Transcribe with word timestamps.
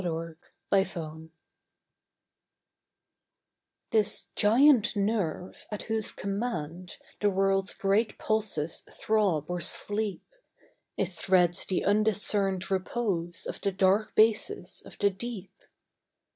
The 0.01 0.07
Atlantic 0.73 0.93
Cable 0.93 1.29
This 3.91 4.29
giant 4.35 4.95
nerve, 4.95 5.67
at 5.71 5.83
whose 5.83 6.11
command 6.11 6.97
The 7.19 7.29
world's 7.29 7.75
great 7.75 8.17
pulses 8.17 8.81
throb 8.89 9.47
or 9.47 9.61
sleep, 9.61 10.23
It 10.97 11.09
threads 11.09 11.65
the 11.67 11.85
undiscerned 11.85 12.71
repose 12.71 13.45
Of 13.45 13.61
the 13.61 13.71
dark 13.71 14.15
bases 14.15 14.81
of 14.87 14.97
the 14.97 15.11
deep. 15.11 15.53